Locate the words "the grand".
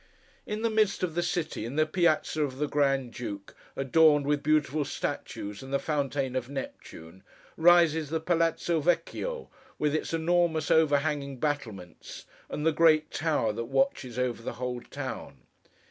2.57-3.13